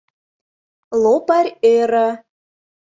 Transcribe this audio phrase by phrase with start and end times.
[1.01, 2.07] —Лопарь ӧрӧ.